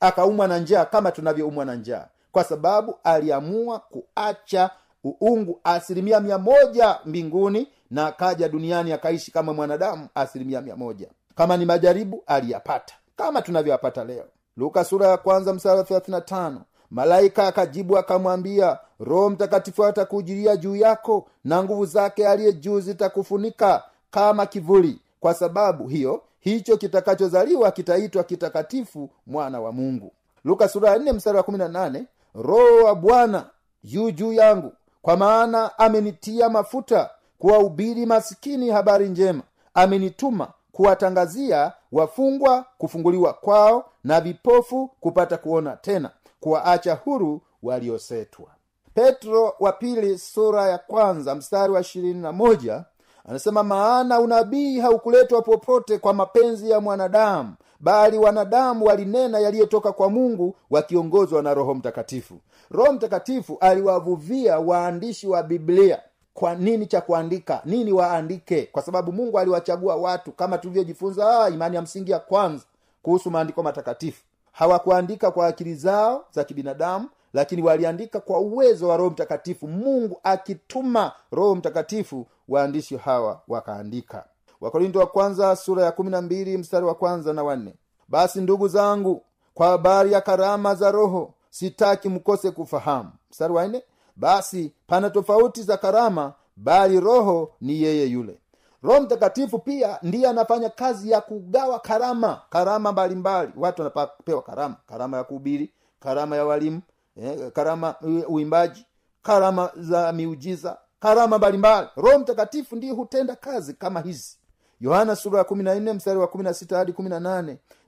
akaumwa 0.00 0.48
na 0.48 0.58
njaa 0.58 0.84
kama 0.84 1.12
tunavyoumwa 1.12 1.64
na 1.64 1.74
njaa 1.74 2.06
kwa 2.32 2.44
sababu 2.44 2.98
aliamua 3.04 3.78
kuacha 3.78 4.70
uungu 5.04 5.60
asilimia 5.64 6.20
mia 6.20 6.38
moja 6.38 6.98
mbinguni 7.04 7.68
na 7.90 8.06
akaja 8.06 8.48
duniani 8.48 8.92
akaishi 8.92 9.30
kama 9.30 9.52
mwanadamu 9.52 10.08
asilimia 10.14 10.60
mia 10.60 10.76
moja 10.76 11.08
kama 11.34 11.56
ni 11.56 11.64
majaribu 11.64 12.22
aliyapata. 12.26 12.94
Kama 13.16 13.42
tunavyoyapata 13.42 14.04
leo. 14.04 14.24
Luka 14.56 14.84
sura 14.84 15.08
ya 15.08 15.16
kwanza 15.16 15.52
msara 15.54 15.76
wa 15.76 15.82
35 15.84 16.56
malaika 16.90 17.46
akajibu 17.46 17.98
akamwambia 17.98 18.78
roho 19.00 19.30
mtakatifu 19.30 19.84
atakujilia 19.84 20.56
juu 20.56 20.76
yako 20.76 21.26
na 21.44 21.62
nguvu 21.62 21.86
zake 21.86 22.28
aliye 22.28 22.52
juu 22.52 22.80
zitakufunika 22.80 23.82
kama 24.10 24.46
kivuli. 24.46 25.00
Kwa 25.20 25.34
sababu 25.34 25.88
hiyo 25.88 26.22
hicho 26.40 26.76
kitakachozaliwa 26.76 27.70
kitaitwa 27.70 28.24
kitakatifu 28.24 29.10
mwana 29.26 29.60
wa 29.60 29.72
mungu. 29.72 30.12
Luka 30.44 30.68
sura 30.68 30.90
ya 30.90 30.98
4 30.98 31.12
mstari 31.12 31.36
wa 31.36 31.42
18 31.42 32.04
roho 32.34 32.84
wa 32.84 32.94
bwana 32.94 33.46
yu 33.82 34.10
juu 34.10 34.32
yangu 34.32 34.72
kwa 35.02 35.16
maana 35.16 35.78
amenitia 35.78 36.48
mafuta 36.48 37.10
kuwahubiri 37.38 38.06
masikini 38.06 38.70
habari 38.70 39.08
njema. 39.08 39.42
Amenituma 39.74 40.48
kuwatangazia 40.80 41.72
wafungwa 41.92 42.64
kufunguliwa 42.78 43.32
kwao 43.32 43.84
na 44.04 44.20
vipofu 44.20 44.90
kupata 45.00 45.36
kuona 45.36 45.76
tena 45.76 46.10
kuwaacha 46.40 46.94
huru 46.94 47.40
waliosetwa. 47.62 48.46
Petro 48.94 49.54
wa 49.60 49.72
pili 49.72 50.18
sura 50.18 50.68
ya 50.68 50.78
kwanza 50.78 51.34
mstari 51.34 51.72
wa 51.72 51.80
ishirini 51.80 52.20
na 52.22 52.32
moja 52.32 52.84
anasema 53.28 53.62
maana 53.62 54.20
unabii 54.20 54.80
haukuletwa 54.80 55.42
popote 55.42 55.98
kwa 55.98 56.12
mapenzi 56.14 56.70
ya 56.70 56.80
mwanadamu 56.80 57.54
bali 57.80 58.18
wanadamu 58.18 58.84
walinena 58.84 59.38
yaliyotoka 59.38 59.92
kwa 59.92 60.10
mungu 60.10 60.56
wakiongozwa 60.70 61.42
na 61.42 61.54
roho 61.54 61.74
mtakatifu. 61.74 62.34
Roho 62.70 62.92
mtakatifu 62.92 63.56
aliwavuvia 63.60 64.58
waandishi 64.58 65.26
wa 65.28 65.42
biblia 65.42 66.02
kwa 66.40 66.54
nini 66.54 66.86
cha 66.86 67.00
kuandika? 67.00 67.62
Nini 67.64 67.92
waandike? 67.92 68.62
Kwa 68.72 68.82
sababu 68.82 69.12
mungu 69.12 69.38
aliwachagua 69.38 69.96
watu 69.96 70.32
kama 70.32 70.58
tulivyojifunza 70.58 71.40
ah, 71.44 71.48
imani 71.50 71.76
ya 71.76 71.82
msingi 71.82 72.10
ya 72.10 72.18
kwanza 72.18 72.64
kuhusu 73.02 73.30
maandiko 73.30 73.62
matakatifu. 73.62 74.22
Hawakuandika 74.52 75.30
kwa 75.30 75.46
akili 75.46 75.74
zao 75.74 76.24
za 76.30 76.44
kibinadamu 76.44 77.08
lakini 77.32 77.62
waliandika 77.62 78.20
kwa 78.20 78.38
uwezo 78.38 78.88
wa 78.88 78.96
roho 78.96 79.10
mtakatifu. 79.10 79.68
Mungu 79.68 80.20
akituma 80.22 81.12
roho 81.32 81.54
mtakatifu 81.54 82.26
waandishi 82.48 82.96
hawa 82.96 83.40
wakaandika. 83.48 84.24
Wakorinto 84.60 84.98
wa 84.98 85.06
kwanza 85.06 85.56
sura 85.56 85.84
ya 85.84 85.92
kumi 85.92 86.10
na 86.10 86.22
mbili 86.22 86.58
mstari 86.58 86.86
wa 86.86 86.94
kwanza 86.94 87.32
na 87.32 87.42
wanne 87.42 87.74
basi 88.08 88.40
ndugu 88.40 88.68
zangu 88.68 89.22
kwa 89.54 89.66
habari 89.68 90.12
ya 90.12 90.20
karama 90.20 90.74
za 90.74 90.90
roho 90.90 91.34
sitaki 91.50 92.08
mkose 92.08 92.50
kufahamu. 92.50 93.10
Mstari 93.30 93.52
wa 93.52 93.68
nne 93.68 93.82
basi 94.20 94.72
pana 94.86 95.10
tofauti 95.10 95.62
za 95.62 95.76
karama 95.76 96.32
bali 96.56 97.00
roho 97.00 97.52
ni 97.60 97.82
yeye 97.82 98.06
yule. 98.06 98.40
Roho 98.82 99.00
mtakatifu 99.00 99.58
pia 99.58 99.98
ndiye 100.02 100.28
anafanya 100.28 100.70
kazi 100.70 101.10
ya 101.10 101.20
kugawa 101.20 101.78
karama 101.78 102.40
karama 102.50 102.92
mbalimbali. 102.92 103.52
Watu 103.56 103.82
wanapewa 103.82 104.42
karama 104.42 104.76
karama 104.86 105.16
ya 105.16 105.24
kuhubiri 105.24 105.72
karama 106.00 106.36
ya 106.36 106.44
walimu 106.44 106.80
eh, 107.16 107.52
karama 107.52 107.94
uimbaji 108.28 108.86
karama 109.22 109.70
za 109.76 110.12
miujiza 110.12 110.78
karama 111.00 111.38
mbalimbali. 111.38 111.88
Roho 111.96 112.18
mtakatifu 112.18 112.76
ndiye 112.76 112.92
hutenda 112.92 113.36
kazi 113.36 113.74
kama 113.74 114.00
hizi. 114.00 114.36
Yohana 114.80 115.16
sura 115.16 115.38
ya 115.38 115.44
kumi 115.44 115.62
na 115.62 115.94
mstari 115.94 116.18
wa 116.18 116.28
hadi 116.76 116.92
kumi 116.92 117.08
na 117.08 117.20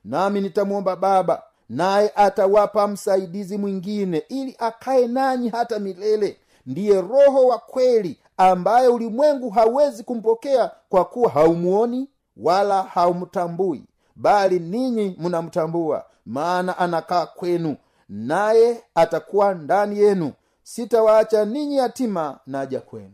nami 0.03 0.41
nitamwomba 0.41 0.95
baba 0.95 1.43
naye 1.69 2.11
atawapa 2.15 2.87
msaidizi 2.87 3.57
mwingine 3.57 4.23
ili 4.29 4.55
akaye 4.59 5.07
nanyi 5.07 5.49
hata 5.49 5.79
milele. 5.79 6.37
Ndiye 6.65 7.01
roho 7.01 7.47
wa 7.47 7.57
kweli 7.57 8.19
ambaye 8.37 8.87
ulimwengu 8.87 9.49
hawezi 9.49 10.03
kumpokea 10.03 10.71
kwa 10.89 11.05
kuwa 11.05 11.29
haumuoni 11.29 12.09
wala 12.37 12.83
haumtambui 12.83 13.83
bali 14.15 14.59
ninyi 14.59 15.15
mnamtambua 15.19 16.05
maana 16.25 16.77
anakaa 16.77 17.25
kwenu 17.25 17.75
naye 18.09 18.83
atakuwa 18.95 19.53
ndani 19.53 19.99
yenu. 19.99 20.31
Sitawaacha 20.63 21.45
ninyi 21.45 21.77
yatima 21.77 22.39
naja 22.47 22.79
kwenu. 22.81 23.13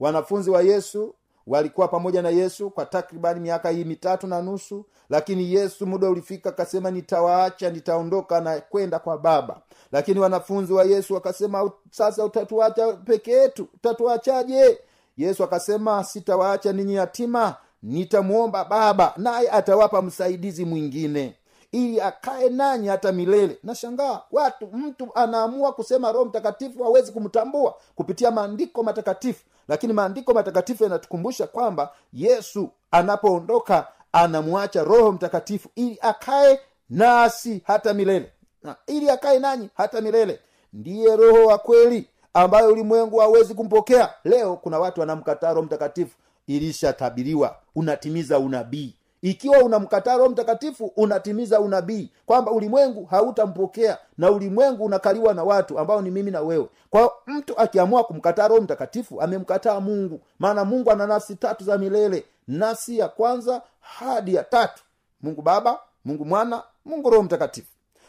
Wanafunzi 0.00 0.50
wa 0.50 0.62
yesu 0.62 1.14
walikuwa 1.48 1.88
pamoja 1.88 2.22
na 2.22 2.28
yesu 2.30 2.70
kwa 2.70 2.86
takribani 2.86 3.40
miaka 3.40 3.70
hii 3.70 3.84
mitatu 3.84 4.26
na 4.26 4.42
nusu 4.42 4.84
lakini 5.10 5.54
yesu 5.54 5.86
muda 5.86 6.08
ulifika 6.10 6.48
akasema 6.50 6.90
nitawaacha 6.90 7.70
nitaondoka 7.70 8.40
na 8.40 8.60
kwenda 8.60 8.98
kwa 8.98 9.18
baba. 9.18 9.60
Lakini 9.92 10.20
wanafunzi 10.20 10.72
wa 10.72 10.84
yesu 10.84 11.14
wakasema 11.14 11.70
sasa 11.90 12.24
utatuacha 12.24 12.92
peke 12.92 13.30
yetu? 13.32 13.68
Utatuachaje? 13.74 14.78
Yesu 15.16 15.44
akasema 15.44 16.04
sitawaacha 16.04 16.72
ninyi 16.72 16.94
yatima 16.94 17.56
nitamwomba 17.82 18.64
baba 18.64 19.12
naye 19.16 19.50
atawapa 19.50 20.02
msaidizi 20.02 20.64
mwingine 20.64 21.34
ili 21.72 22.00
akae 22.00 22.48
nanyi 22.48 22.88
hata 22.88 23.12
milele. 23.12 23.58
Nashangaa 23.62 24.20
watu 24.32 24.66
mtu 24.66 25.08
anaamua 25.14 25.72
kusema 25.72 26.12
roho 26.12 26.24
mtakatifu 26.24 26.82
hawezi 26.82 27.12
kumtambua 27.12 27.74
kupitia 27.94 28.30
maandiko 28.30 28.82
matakatifu 28.82 29.44
lakini 29.68 29.92
maandiko 29.92 30.34
matakatifu 30.34 30.82
yanatukumbusha 30.84 31.46
kwamba 31.46 31.92
yesu 32.12 32.70
anapoondoka 32.90 33.86
anamwacha 34.12 34.84
roho 34.84 35.12
mtakatifu 35.12 35.68
ili 35.74 35.98
akae 36.00 36.60
nasi 36.90 37.62
hata 37.64 37.94
milele. 37.94 38.32
Na 38.62 38.76
ili 38.86 39.10
akae 39.10 39.38
nanyi 39.38 39.70
hata 39.74 40.00
milele. 40.00 40.40
Ndiye 40.72 41.16
roho 41.16 41.46
wa 41.46 41.58
kweli 41.58 42.08
ambayo 42.34 42.72
ulimwengu 42.72 43.18
hawezi 43.18 43.54
kumpokea. 43.54 44.14
Leo 44.24 44.56
kuna 44.56 44.78
watu 44.78 45.00
wanamkataa 45.00 45.48
roho 45.52 45.62
mtakatifu. 45.62 46.16
Ilishatabiriwa 46.46 47.56
unatimiza 47.74 48.38
unabii 48.38 48.94
ikiwa 49.22 49.58
unamkataa 49.58 50.16
roho 50.16 50.30
mtakatifu 50.30 50.92
unatimiza 50.96 51.60
unabii 51.60 52.10
kwamba 52.26 52.52
ulimwengu 52.52 53.04
hautampokea 53.04 53.98
na 54.18 54.30
ulimwengu 54.30 54.84
unakaliwa 54.84 55.34
na 55.34 55.44
watu 55.44 55.78
ambao 55.78 56.02
ni 56.02 56.10
mimi 56.10 56.30
na 56.30 56.40
wewe. 56.40 56.68
Kwa 56.90 57.12
mtu 57.26 57.58
akiamua 57.58 58.04
kumkataa 58.04 58.48
roho 58.48 58.60
mtakatifu 58.60 59.20
amemkataa 59.22 59.80
mungu. 59.80 60.20
Maana 60.38 60.64
mungu 60.64 60.90
ana 60.90 61.06
nafsi 61.06 61.36
tatu 61.36 61.64
za 61.64 61.78
milele. 61.78 62.24
Nafsi 62.48 62.98
ya 62.98 63.08
kwanza 63.08 63.62
hadi 63.80 64.34
ya 64.34 64.44
tatu. 64.44 64.82
Mungu 65.20 65.42
baba 65.42 65.80
mungu 66.04 66.24
mwana 66.24 66.62
mungu 66.84 67.10
roho 67.10 67.22
mtakatifu. 67.22 67.68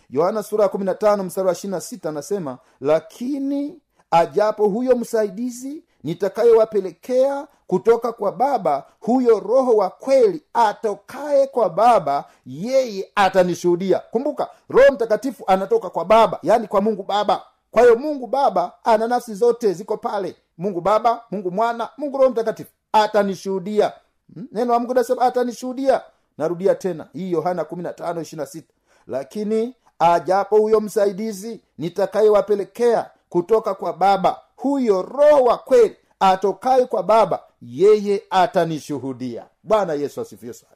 Yohana 0.09 0.43
sura 0.43 0.63
ya 0.63 0.69
15 0.69 1.23
mstari 1.23 1.47
wa 1.47 1.53
26 1.53 2.09
anasema 2.09 2.57
lakini 2.81 3.79
ajapo 4.11 4.67
huyo 4.67 4.95
msaidizi 4.95 5.83
nitakayewapelekea 6.03 7.48
kutoka 7.68 8.12
kwa 8.12 8.32
baba 8.32 8.84
huyo 9.00 9.39
roho 9.39 9.72
wa 9.75 9.89
kweli 9.89 10.44
atokaye 10.53 11.48
kwa 11.48 11.70
baba 11.70 12.25
yeye 12.46 13.12
atanishuhudia. 13.15 14.00
Kumbuka 14.00 14.50
roho 14.70 14.94
mtakatifu 14.94 15.44
anatoka 15.48 15.89
kwa 15.89 16.06
baba 16.06 16.39
yaani 16.44 16.68
kwa 16.68 16.82
mungu 16.82 17.03
baba. 17.03 17.41
Kwa 17.72 17.82
hiyo 17.82 17.96
mungu 17.96 18.27
baba 18.27 18.72
ana 18.84 19.08
nafsi 19.08 19.34
zote 19.34 19.74
ziko 19.74 19.98
pale. 19.98 20.36
Mungu 20.58 20.82
baba 20.82 21.24
mungu 21.32 21.51
mwana 21.51 21.89
mungu 21.98 22.18
roho 22.18 22.29
mtakatifu 22.29 22.70
atanishuhudia. 22.91 23.94
Hmm? 24.34 24.48
neno 24.51 24.74
wa 24.74 24.79
mungu 24.79 24.94
nasema 24.94 25.22
atanishuhudia. 25.22 26.01
Narudia 26.38 26.75
tena 26.75 27.08
hii 27.13 27.32
yohana 27.32 27.63
15 27.63 28.62
lakini 29.08 29.75
ajapo 30.00 30.58
huyo 30.58 30.79
msaidizi 30.81 31.62
nitakayewapelekea 31.77 33.09
kutoka 33.29 33.74
kwa 33.74 33.94
baba 33.94 34.40
huyo 34.61 35.01
roho 35.01 35.43
wa 35.43 35.57
kweli 35.57 35.95
atokaye 36.19 36.85
kwa 36.85 37.03
baba 37.03 37.43
yeye 37.61 38.24
atanishuhudia. 38.29 39.45
Bwana 39.63 39.93
yesu 39.93 40.22
asifiwe 40.22 40.53
sana. 40.53 40.74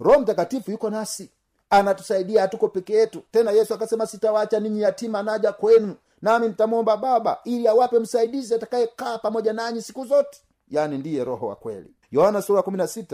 Roho 0.00 0.20
mtakatifu 0.20 0.70
yuko 0.70 0.90
nasi 0.90 1.30
anatusaidia 1.70 2.40
hatuko 2.42 2.68
peke 2.68 2.92
yetu. 2.94 3.22
Tena 3.30 3.50
yesu 3.50 3.74
akasema 3.74 4.06
sitawacha 4.06 4.60
ninyi 4.60 4.80
yatima 4.80 5.22
naja 5.22 5.52
kwenu 5.52 5.94
nami 6.22 6.48
nitamwomba 6.48 6.96
baba 6.96 7.38
ili 7.44 7.68
awape 7.68 7.98
msaidizi 7.98 8.54
atakayekaa 8.54 9.18
pamoja 9.18 9.52
nanyi 9.52 9.82
siku 9.82 10.04
zote. 10.04 10.40
Yaani 10.68 10.98
ndiye 10.98 11.24
roho 11.24 11.46
wa 11.46 11.56
kweli. 11.56 11.94
Yohana 12.10 12.42
sura 12.42 12.62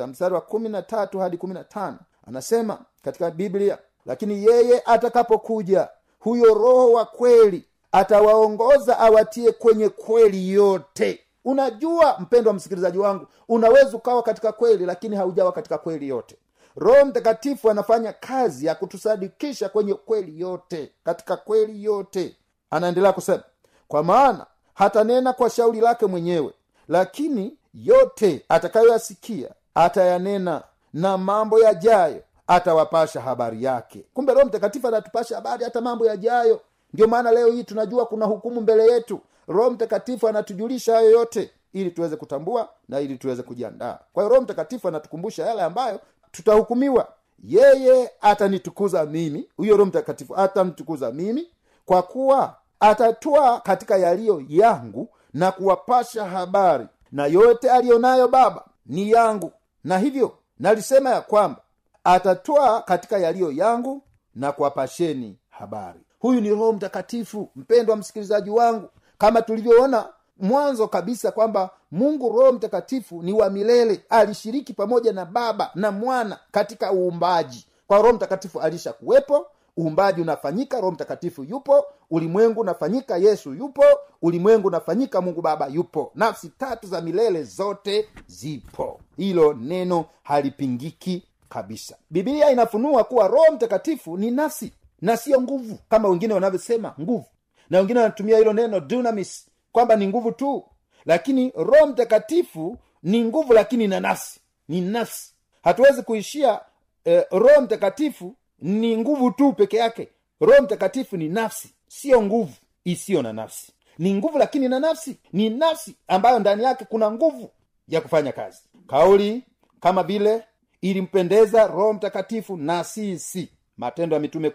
mstari 0.06 0.34
wa 0.34 0.40
13 0.40 1.20
hadi 1.20 1.36
15 1.36 1.94
anasema 2.26 2.78
katika 3.02 3.30
biblia 3.30 3.78
lakini 4.06 4.44
yeye 4.44 4.82
atakapokuja 4.84 5.88
huyo 6.18 6.54
roho 6.54 6.92
wa 6.92 7.04
kweli 7.04 7.64
atawaongoza 7.96 8.98
awatie 8.98 9.52
kwenye 9.52 9.88
kweli 9.88 10.50
yote. 10.52 11.20
Unajua 11.44 12.16
mpendo 12.18 12.50
wa 12.50 12.54
msikilizaji 12.56 12.98
wangu 12.98 13.26
unaweza 13.48 13.96
ukawa 13.96 14.22
katika 14.22 14.52
kweli 14.52 14.86
lakini 14.86 15.16
haujawa 15.16 15.52
katika 15.52 15.78
kweli 15.78 16.08
yote. 16.08 16.36
Roho 16.76 17.04
mtakatifu 17.04 17.70
anafanya 17.70 18.12
kazi 18.12 18.66
ya 18.66 18.74
kutusadikisha 18.74 19.68
kwenye 19.68 19.94
kweli 19.94 20.40
yote 20.40 20.92
katika 21.04 21.36
kweli 21.36 21.84
yote. 21.84 22.36
Anaendelea 22.70 23.12
kusema 23.12 23.42
kwa 23.88 24.02
maana 24.02 24.46
hatanena 24.74 25.32
kwa 25.32 25.50
shauri 25.50 25.80
lake 25.80 26.06
mwenyewe 26.06 26.52
lakini 26.88 27.56
yote 27.74 28.44
atakayoyasikia 28.48 29.48
atayanena 29.74 30.62
na 30.92 31.18
mambo 31.18 31.58
yajayo 31.60 32.22
atawapasha 32.46 33.20
habari 33.20 33.64
yake. 33.64 34.04
Kumbe 34.14 34.34
roho 34.34 34.46
mtakatifu 34.46 34.88
anatupasha 34.88 35.34
habari 35.34 35.64
hata 35.64 35.80
mambo 35.80 36.06
yajayo 36.06 36.60
ndio 36.94 37.06
maana 37.08 37.30
leo 37.30 37.50
hii 37.52 37.64
tunajua 37.64 38.06
kuna 38.06 38.26
hukumu 38.26 38.60
mbele 38.60 38.86
yetu. 38.92 39.20
Roho 39.48 39.70
mtakatifu 39.70 40.28
anatujulisha 40.28 40.94
hayo 40.94 41.10
yote 41.10 41.50
ili 41.72 41.90
tuweze 41.90 42.16
kutambua 42.16 42.68
na 42.88 43.00
ili 43.00 43.18
tuweze 43.18 43.42
kujiandaa. 43.42 43.98
Kwa 44.12 44.22
hiyo 44.22 44.28
roho 44.28 44.42
mtakatifu 44.42 44.88
anatukumbusha 44.88 45.46
yale 45.46 45.62
ambayo 45.62 46.00
tutahukumiwa. 46.32 47.08
Yeye 47.44 48.10
atanitukuza 48.20 49.04
mimi. 49.06 49.48
Huyo 49.56 49.76
roho 49.76 49.86
mtakatifu 49.86 50.36
atamtukuza 50.36 51.12
mimi 51.12 51.48
kwa 51.86 52.02
kuwa 52.02 52.56
atatwaa 52.80 53.60
katika 53.60 53.96
yaliyo 53.96 54.42
yangu 54.48 55.08
na 55.34 55.52
kuwapasha 55.52 56.24
habari. 56.24 56.86
Na 57.12 57.26
yote 57.26 57.70
aliyonayo 57.70 58.28
baba 58.28 58.64
ni 58.86 59.10
yangu. 59.10 59.52
Na 59.84 59.98
hivyo 59.98 60.38
nalisema 60.58 61.10
ya 61.10 61.20
kwamba 61.20 61.60
atatwaa 62.04 62.80
katika 62.80 63.18
yaliyo 63.18 63.52
yangu 63.52 64.02
na 64.34 64.52
kuwapasheni 64.52 65.38
habari 65.50 66.00
huyu 66.26 66.40
ni 66.40 66.50
roho 66.50 66.72
mtakatifu 66.72 67.50
mpendwa 67.56 67.96
msikilizaji 67.96 68.50
wangu. 68.50 68.88
Kama 69.18 69.42
tulivyoona 69.42 70.08
mwanzo 70.38 70.88
kabisa 70.88 71.30
kwamba 71.30 71.70
mungu 71.90 72.38
roho 72.38 72.52
mtakatifu 72.52 73.22
ni 73.22 73.32
wa 73.32 73.50
milele. 73.50 74.00
Alishiriki 74.08 74.72
pamoja 74.72 75.12
na 75.12 75.24
baba 75.24 75.70
na 75.74 75.90
mwana 75.90 76.38
katika 76.50 76.92
uumbaji. 76.92 77.66
Kwa 77.86 77.98
roho 77.98 78.12
mtakatifu 78.12 78.60
alishakuwepo 78.60 79.46
uumbaji 79.78 80.20
unafanyika 80.22 80.76
roho 80.80 80.90
mtakatifu 80.90 81.44
yupo 81.44 81.84
ulimwengu 82.10 82.60
unafanyika 82.60 83.16
yesu 83.16 83.54
yupo 83.54 83.84
ulimwengu 84.22 84.68
unafanyika 84.68 85.20
mungu 85.20 85.42
baba 85.42 85.66
yupo. 85.66 86.12
Nafsi 86.14 86.48
tatu 86.48 86.86
za 86.86 87.00
milele 87.00 87.42
zote 87.42 88.08
zipo. 88.26 89.00
Hilo 89.16 89.54
neno 89.54 90.04
halipingiki 90.22 91.26
kabisa. 91.48 91.96
Bibilia 92.10 92.50
inafunua 92.50 93.04
kuwa 93.04 93.28
roho 93.28 93.52
mtakatifu 93.52 94.16
ni 94.16 94.30
nafsi 94.30 94.72
na 95.00 95.16
siyo 95.16 95.40
nguvu 95.40 95.78
kama 95.88 96.08
wengine 96.08 96.34
wanavyosema 96.34 96.94
nguvu. 97.00 97.26
Na 97.70 97.78
wengine 97.78 98.00
wanatumia 98.00 98.38
hilo 98.38 98.52
neno 98.52 98.80
dunamis 98.80 99.46
kwamba 99.72 99.96
ni 99.96 100.06
nguvu 100.08 100.32
tu. 100.32 100.64
Lakini 101.04 101.52
roho 101.56 101.86
mtakatifu 101.86 102.78
ni 103.02 103.24
nguvu 103.24 103.52
lakini 103.52 103.88
na 103.88 104.00
nafsi. 104.00 104.40
Ni 104.68 104.80
nafsi. 104.80 105.32
Hatuwezi 105.64 106.02
kuishia 106.02 106.60
eh, 107.04 107.24
roho 107.30 107.60
mtakatifu 107.60 108.34
ni 108.58 108.96
nguvu 108.96 109.30
tu 109.30 109.52
peke 109.52 109.76
yake. 109.76 110.08
Roho 110.40 110.62
mtakatifu 110.62 111.16
ni 111.16 111.28
nafsi 111.28 111.68
siyo 111.88 112.22
nguvu 112.22 112.52
isiyo 112.84 113.22
na 113.22 113.32
nafsi. 113.32 113.72
Ni 113.98 114.14
nguvu 114.14 114.38
lakini 114.38 114.68
na 114.68 114.80
nafsi. 114.80 115.16
Ni 115.32 115.50
nafsi 115.50 115.96
ambayo 116.08 116.38
ndani 116.38 116.62
yake 116.64 116.84
kuna 116.84 117.10
nguvu 117.10 117.50
ya 117.88 118.00
kufanya 118.00 118.32
kazi. 118.32 118.58
Kauli 118.86 119.42
kama 119.80 120.02
vile 120.02 120.42
ilimpendeza 120.80 121.66
roho 121.66 121.92
mtakatifu 121.92 122.56
na 122.56 122.84
sisi 122.84 123.48
matendo 123.76 124.16
ya 124.16 124.20
mitume 124.20 124.50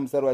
mstari 0.00 0.26
wa 0.26 0.32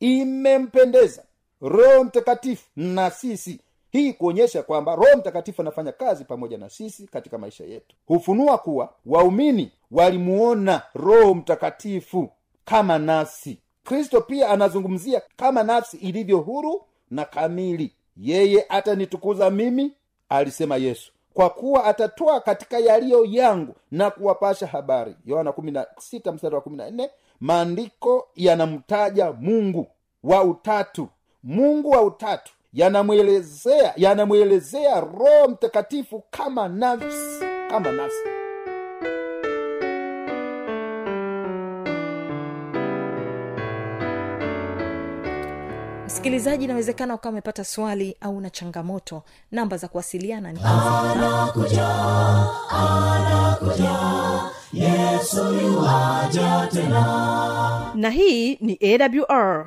imempendeza 0.00 1.22
roho 1.60 2.04
mtakatifu 2.04 2.64
na 2.76 3.10
sisi. 3.10 3.60
Hii 3.90 4.12
kuonyesha 4.12 4.62
kwamba 4.62 4.94
roho 4.96 5.16
mtakatifu 5.18 5.62
anafanya 5.62 5.92
kazi 5.92 6.24
pamoja 6.24 6.58
na 6.58 6.70
sisi 6.70 7.06
katika 7.06 7.38
maisha 7.38 7.64
yetu. 7.64 7.96
Hufunua 8.06 8.58
kuwa 8.58 8.94
waumini 9.06 9.72
walimuona 9.90 10.82
roho 10.94 11.34
mtakatifu 11.34 12.30
kama 12.64 12.98
nafsi. 12.98 13.58
Kristo 13.84 14.20
pia 14.20 14.48
anazungumzia 14.48 15.22
kama 15.36 15.62
nafsi 15.62 15.96
ilivyo 15.96 16.38
huru 16.38 16.84
na 17.10 17.24
kamili. 17.24 17.92
Yeye 18.16 18.66
atanitukuza 18.68 19.50
mimi 19.50 19.92
alisema 20.28 20.76
yesu 20.76 21.12
kwa 21.34 21.50
kuwa 21.50 21.84
atatoa 21.84 22.40
katika 22.40 22.78
yaliyo 22.78 23.24
yangu 23.24 23.74
na 23.90 24.10
kuwapasha 24.10 24.66
habari. 24.66 25.16
Yohana 25.26 25.50
16 25.50 26.32
mstari 26.32 26.54
wa 26.54 26.60
14 26.60 27.10
maandiko 27.40 28.28
yanamtaja 28.36 29.32
mungu 29.32 29.86
wa 30.22 30.44
utatu. 30.44 31.08
Mungu 31.42 31.90
wa 31.90 32.02
utatu 32.02 32.52
yanamwelezea 32.72 33.92
yanamwelezea 33.96 35.00
roho 35.00 35.48
mtakatifu 35.48 36.22
kama 36.30 36.68
nafsi 36.68 37.44
kama 37.70 37.92
nafsi 37.92 38.18
msikilizaji 46.12 46.64
inawezekana 46.64 47.14
ukawa 47.14 47.32
umepata 47.32 47.64
swali 47.64 48.16
au 48.20 48.40
na 48.40 48.50
changamoto. 48.50 49.22
Namba 49.52 49.76
za 49.76 49.88
kuwasiliana 49.88 50.52
ni 50.52 50.60
na 57.94 58.10
hii 58.10 58.56
ni 58.60 58.78
awr 58.82 59.66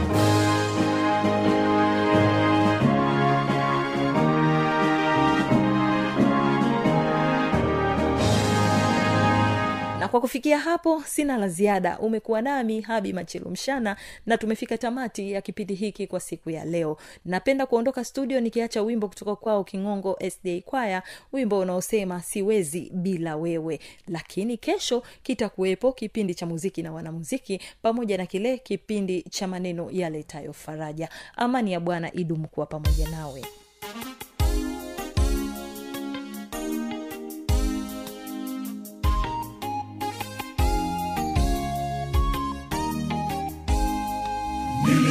kwa 10.11 10.21
kufikia 10.21 10.59
hapo 10.59 11.03
sina 11.05 11.37
la 11.37 11.47
ziada. 11.47 11.99
Umekuwa 11.99 12.41
nami 12.41 12.81
habi 12.81 13.13
machilu 13.13 13.49
mshana 13.49 13.95
na 14.25 14.37
tumefika 14.37 14.77
tamati 14.77 15.31
ya 15.31 15.41
kipindi 15.41 15.73
hiki 15.75 16.07
kwa 16.07 16.19
siku 16.19 16.49
ya 16.49 16.65
leo. 16.65 16.97
Napenda 17.25 17.65
kuondoka 17.65 18.03
studio 18.05 18.39
nikiacha 18.39 18.81
wimbo 18.81 19.07
kutoka 19.07 19.35
kwao 19.35 19.63
kingongo 19.63 20.19
sda 20.29 20.61
kwaya 20.65 21.03
wimbo 21.33 21.59
unaosema 21.59 22.21
siwezi 22.21 22.91
bila 22.93 23.35
wewe. 23.35 23.79
Lakini 24.07 24.57
kesho 24.57 25.03
kitakuwepo 25.23 25.91
kipindi 25.93 26.35
cha 26.35 26.45
muziki 26.45 26.83
na 26.83 26.91
wanamuziki 26.93 27.61
pamoja 27.81 28.17
na 28.17 28.25
kile 28.25 28.57
kipindi 28.57 29.21
cha 29.21 29.47
maneno 29.47 29.87
yaletayo 29.91 30.53
faraja. 30.53 31.09
Amani 31.35 31.73
ya 31.73 31.79
bwana 31.79 32.13
idumu 32.13 32.47
kuwa 32.47 32.65
pamoja 32.65 33.09
nawe 33.09 33.41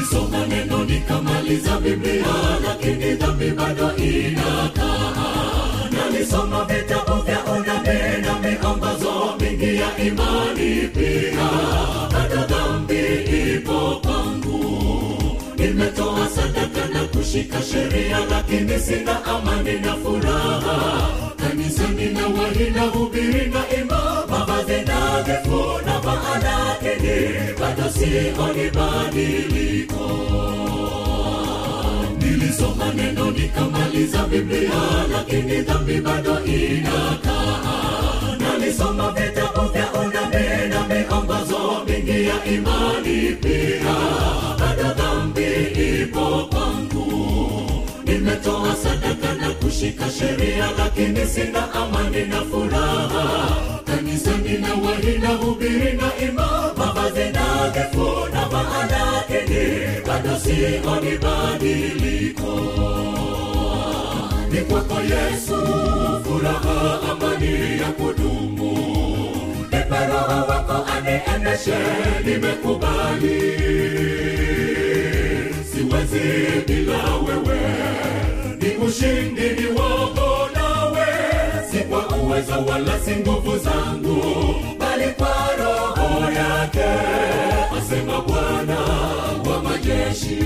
nilisoma 0.01 0.47
neno 0.47 0.85
nikamaliza 0.85 1.79
biblia 1.81 2.25
lakini 2.65 3.15
dhambi 3.15 3.51
bado 3.51 3.97
inakaa 3.97 5.13
nalisoma 5.91 6.65
vitabu 6.65 7.23
vya 7.23 7.45
unabii 7.45 8.23
na 8.23 8.39
miambazo 8.39 9.37
mingi 9.41 9.77
ya 9.77 9.99
imani 10.07 10.89
pia 10.89 11.51
na 17.31 17.43
kushika 17.43 17.63
sheria 17.63 18.19
lakini 18.31 18.79
sina 18.81 19.25
amani 19.25 19.73
na 19.81 19.95
furaha. 19.97 21.09
Kanisani 21.37 22.07
na 22.13 22.27
wahina 22.27 22.83
hubiri 22.83 23.47
na 23.47 23.63
ima 23.81 24.27
mavazi 24.31 24.73
nadhifu 24.73 25.81
na 25.87 26.03
maanakini 26.03 27.55
bado 27.61 27.91
sioni 27.91 28.71
badiliko. 28.71 30.11
Nilisoma 32.19 32.93
neno 32.95 33.31
nikamaliza 33.31 34.25
biblia 34.27 34.81
lakini 35.13 35.63
dhambi 35.63 36.01
bado 36.01 36.45
inakaa. 36.45 38.37
Nalisoma 38.41 39.13
vitabu 39.13 39.69
vya 39.73 39.93
unabii 39.93 40.69
na 40.69 40.89
miongozo 40.89 41.85
mingi 41.87 42.27
ya 42.27 42.45
imani 42.45 43.37
pia. 43.43 43.95
Bado 44.59 44.95
dhambi 45.65 46.03
ipo 46.03 46.49
kwangu. 46.51 47.07
Nimetoa 48.05 48.77
sadaka 48.77 49.35
na 49.35 49.51
kushika 49.51 50.11
sheria 50.11 50.71
lakini 50.79 51.27
sina 51.27 51.73
amani 51.75 52.25
na 52.27 52.41
furaha. 52.45 53.49
Kanisani 53.85 54.59
na 54.59 54.75
wahi 54.75 55.19
na 55.19 55.29
hubiri 55.29 55.93
na 55.93 56.17
ima 56.29 56.75
mavazi 56.77 57.25
nadhifu 57.33 58.09
na 58.33 58.49
maanakini 58.49 60.01
bado 60.07 60.39
sioni 60.39 61.19
badiliko. 61.19 62.61
Ni 64.53 64.61
kwako 64.61 64.95
yesu 65.03 65.57
furaha 66.25 67.01
amani 67.13 67.81
ya 67.81 67.93
kudumu. 67.93 68.79
Nipe 69.73 70.07
roho 70.07 70.47
wako 70.49 70.87
aniendeshe 70.97 71.79
nimekubali 72.25 73.41
siwezi 75.91 76.63
bila 76.67 76.99
wewe 77.27 77.61
ni 78.61 78.87
ushindi 78.87 79.43
ni 79.63 79.67
wako 79.67 80.49
nawe. 80.55 81.07
Si 81.71 81.79
kwa 81.79 82.09
uwezo 82.17 82.53
wala 82.69 83.01
si 83.01 83.11
nguvu 83.17 83.59
zangu 83.59 84.23
bali 84.79 85.05
kwa 85.19 85.51
roho 85.59 86.31
yake 86.33 86.85
asema 87.79 88.21
bwana 88.21 88.81
wa 89.51 89.63
majeshi. 89.63 90.39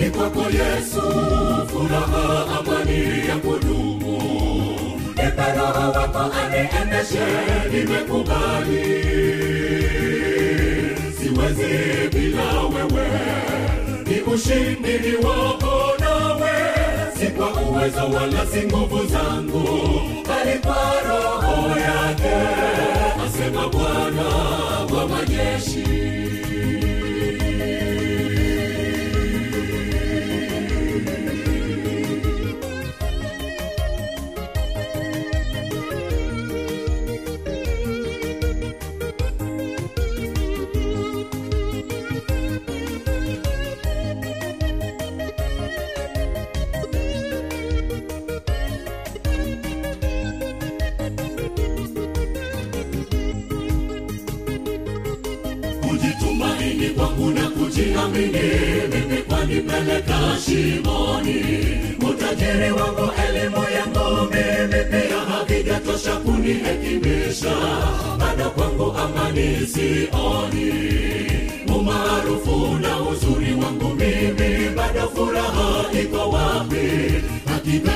Ni 0.00 0.10
kwako 0.10 0.40
yesu 0.42 1.02
furaha 1.72 2.46
amani 2.58 3.28
ya 3.28 3.36
kudumu. 3.36 4.22
Nipe 5.08 5.52
roho 5.58 5.90
wako 5.92 6.18
aniendeshe 6.18 7.26
nimekubali 7.72 9.00
siwezi 11.40 12.08
bila 12.08 12.60
wewe. 12.62 13.08
Ni 14.06 14.20
ushindi 14.20 14.98
ni 14.98 15.16
wako 15.26 15.92
nawe. 16.00 16.50
Si 17.18 17.26
kwa 17.26 17.52
uwezo 17.52 18.04
wala 18.16 18.46
si 18.46 18.62
nguvu 18.66 19.06
zangu 19.06 19.68
bali 20.28 20.58
kwa 20.58 20.92
roho 21.08 21.68
yake 21.68 22.36
asema 23.26 23.68
bwana 23.68 24.28
wa 24.94 25.08
majeshi 25.08 25.84
kujitumaini 57.20 57.20
kwangu 57.20 57.30
na 57.30 57.50
kujiamini. 57.50 58.50
Mimi 58.94 59.22
kwanipeleka 59.22 60.18
shimoni 60.44 61.44
utajiri 62.10 62.70
wangu 62.72 63.10
elimu 63.28 63.64
yangu 63.74 64.30
mimi 64.32 64.84
pia 64.90 65.18
hakijatosha 65.28 66.16
kunihekimisha 66.16 67.54
bado 68.18 68.50
kwangu 68.50 68.92
amani 68.98 69.66
sioni. 69.66 70.72
Umaarufu 71.76 72.78
na 72.80 73.00
uzuri 73.02 73.54
wangu 73.54 73.94
mimi 73.94 74.68
bado 74.76 75.08
furaha 75.14 75.84
iko 76.02 76.30
wapi? 76.30 77.22
Hakika 77.46 77.92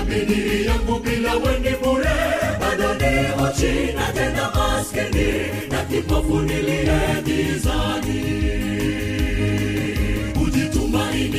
yangu 0.67 1.01
bila 1.01 1.35
weni 1.35 1.77
bure 1.83 2.17
bado 2.61 2.95
ni 2.95 3.43
ochi 3.45 3.93
na 3.97 4.13
tena 4.13 4.51
maskini 4.55 5.33
na 5.71 5.85
kipofu 5.85 6.41
niliye 6.41 7.23
gizani 7.25 8.45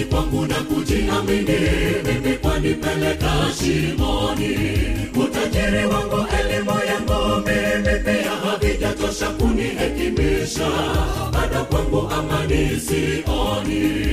kwangu 0.09 0.45
na 0.45 0.55
kujiamini 0.55 1.59
mimi 2.05 2.37
kwanipeleka 2.37 3.31
shimoni. 3.59 4.55
Utajiri 5.15 5.85
wangu 5.85 6.25
elimu 6.39 6.71
yangu 6.87 7.47
mimi 7.47 7.99
pia 7.99 8.31
havijatosha 8.31 9.29
kunihekimisha. 9.29 10.69
Bado 11.33 11.65
kwangu 11.65 12.09
amani 12.13 12.79
sioni. 12.79 14.05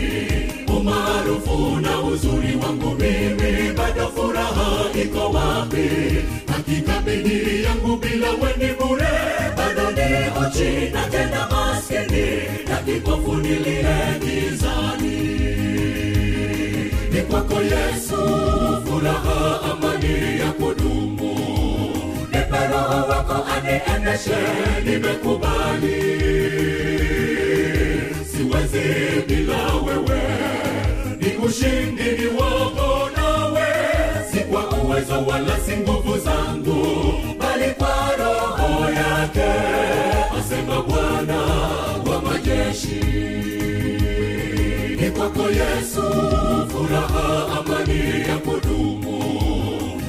Umaarufu 0.78 1.80
na 1.80 2.00
uzuri 2.00 2.56
wangu 2.66 2.90
mimi 2.94 3.72
bado 3.76 4.08
furaha 4.08 4.84
iko 5.02 5.30
wapi? 5.30 5.88
Hakika 6.52 7.00
bidii 7.00 7.62
yangu 7.64 7.96
bila 7.96 8.30
weni 8.30 8.74
bure 8.74 9.12
bado 9.56 9.90
ni 9.90 10.46
ochi 10.46 10.90
na 10.92 11.06
tena 11.06 11.48
maskini. 11.50 12.26
Na 12.68 12.76
kipofu 12.76 13.34
niliye 13.36 13.96
gizani. 14.20 15.01
ni 15.01 15.01
kwako 17.32 17.62
yesu 17.62 18.16
furaha 18.86 19.60
amani 19.72 20.40
ya 20.40 20.52
kudumu. 20.52 21.34
Nipe 22.32 22.60
roho 22.72 23.08
wako 23.08 23.44
aniendeshe 23.56 24.36
nimekubali. 24.84 26.02
Siwezi 28.32 28.84
bila 29.28 29.74
wewe 29.86 30.20
ni 31.20 31.46
ushindi 31.46 32.02
ni 32.18 32.26
wako 32.26 33.10
nawe. 33.16 33.66
Si 34.32 34.38
kwa 34.40 34.70
uwezo 34.70 35.26
wala 35.26 35.60
si 35.60 35.76
nguvu 35.76 36.18
zangu 36.18 36.86
bali 37.38 37.70
kwa 37.78 38.16
roho 38.18 38.90
yake 38.90 39.50
asema 40.38 40.82
bwana 40.82 41.38
wa 42.06 42.22
majeshi 42.22 43.00
kwako 45.16 45.42
yesu 45.50 46.02
furaha 46.70 47.46
amani 47.58 48.20
ya 48.28 48.38
kudumu. 48.38 49.22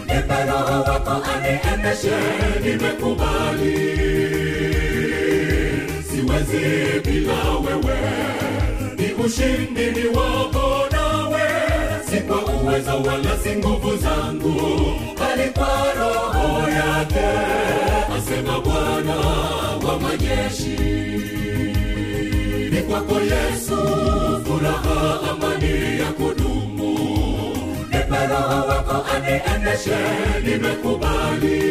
Nipe 0.08 0.46
roho 0.48 0.82
wako 0.82 1.24
aniendeshe 1.34 2.18
nimekubali. 2.64 3.80
Siwezi 6.10 7.00
bila 7.06 7.44
wewe 7.66 7.98
ni 8.98 9.14
ushindi 9.26 9.86
ni 9.92 10.08
wako 10.08 10.86
nawe. 10.92 11.42
Si 12.10 12.18
kwa 12.22 12.38
uwezo 12.46 12.92
wala 12.92 13.38
si 13.44 13.56
nguvu 13.56 13.98
zangu 13.98 14.56
bali 15.20 15.50
kwa 15.50 15.94
roho 16.00 16.70
yake 16.70 17.30
asema 18.18 18.60
bwana 18.60 19.16
wa 19.88 20.00
majeshi. 20.00 20.78
Ni 22.72 22.82
kwako 22.82 23.16
yesu 23.20 23.78
furaha 24.64 25.20
amani 25.32 26.00
ya 26.00 26.12
kudumu. 26.14 27.00
Nipe 27.92 28.28
roho 28.30 28.68
wako 28.68 29.06
aniendeshe 29.16 29.98
nimekubali. 30.44 31.64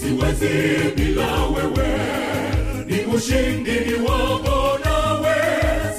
Siwezi 0.00 0.92
bila 0.96 1.46
wewe. 1.54 1.88
Ni 2.86 3.14
ushindi 3.16 3.70
ni 3.86 3.94
wako 4.08 4.78
nawe. 4.84 5.34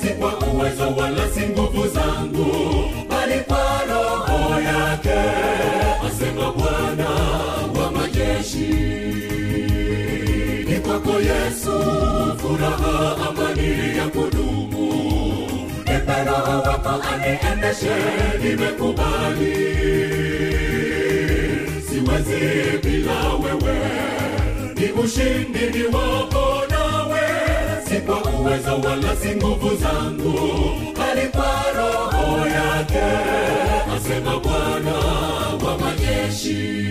Si 0.02 0.08
kwa 0.08 0.38
uwezo 0.40 0.96
wala 0.98 1.30
si 1.30 1.40
nguvu 1.42 1.88
zangu 1.88 2.52
bali 3.10 3.40
kwa 3.40 3.82
roho 3.90 4.62
yake 4.62 5.20
asema 6.08 6.52
bwana 6.52 7.10
wa 7.80 7.92
majeshi. 7.92 8.74
Ni 10.70 10.80
kwako 10.80 11.12
yesu 11.20 11.72
furaha 12.38 13.18
amani 13.30 13.98
ya 13.98 14.08
kudumu 14.08 14.53
aniendeshe 17.02 17.96
nimekubali. 18.44 19.56
Siwezi 21.90 22.78
bila 22.84 23.20
wewe. 23.44 23.78
Ni 24.76 24.92
ushindi 25.04 25.78
ni 25.78 25.84
wako 25.84 26.64
nawe. 26.70 27.22
Si 27.88 27.96
kwa 28.02 28.24
uwezo 28.24 28.76
wala 28.90 29.16
si 29.16 29.36
nguvu 29.36 29.76
zangu 29.76 30.40
bali 30.98 31.28
kwa 31.28 31.56
roho 31.78 32.48
yake 32.48 33.04
asema 33.96 34.40
bwana 34.40 34.96
wa 35.66 35.78
majeshi 35.78 36.84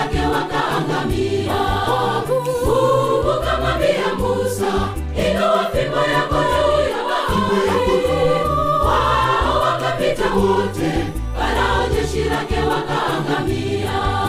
zake 0.00 0.18
wakaangamia. 0.26 1.60
Kumbuka 2.64 3.58
mavi 3.62 3.84
ya 3.84 4.14
Musa, 4.18 4.72
inua 5.16 5.64
fimbo 5.72 5.96
yako 5.96 6.34
juu 6.50 6.80
ya 6.90 7.02
bahari, 7.08 8.44
wao 8.86 9.60
wakapita 9.62 10.34
wote, 10.34 10.92
Farao 11.38 11.86
jeshi 11.94 12.24
lake 12.24 12.58
wakaangamia. 12.60 14.19